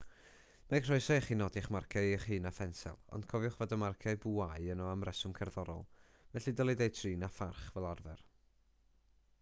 mae 0.69 0.79
croeso 0.85 1.17
i 1.17 1.21
chi 1.25 1.35
nodi'ch 1.41 1.67
marciau 1.75 2.07
eich 2.13 2.23
hun 2.29 2.49
â 2.49 2.51
phensel 2.59 2.97
ond 3.17 3.27
cofiwch 3.33 3.59
fod 3.59 3.75
y 3.77 3.79
marciau 3.83 4.19
bwâu 4.25 4.65
yno 4.75 4.87
am 4.93 5.05
reswm 5.09 5.37
cerddorol 5.41 5.85
felly 6.33 6.57
dylid 6.63 6.83
eu 6.87 6.95
trin 7.01 7.27
â 7.29 7.33
pharch 7.37 7.69
fel 7.77 7.89
arfer 7.93 8.27